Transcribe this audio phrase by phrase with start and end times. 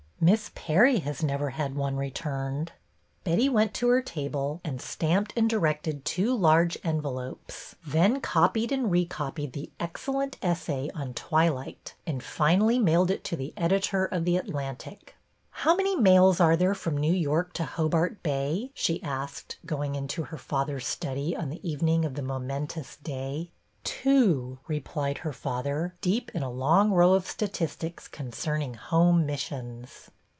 [0.23, 2.73] Miss Perry has never had one returned."
[3.23, 6.77] Betty went to her table and stamped and 22 BETTY BAIRD'S VENTURES directed two large
[6.83, 13.23] envelopes, then copied and re copied the excellent essay on'' Twilight," and finally mailed it
[13.23, 15.15] to the editor of The Atlantic.''
[15.63, 20.21] How many mails are there from New York to Hobart Bay?" she asked, going into
[20.25, 23.49] her fa ther's study on the evening of the momentous day.
[23.83, 30.11] Two," replied her father, deep in a long row of statistics concerning Home Missions.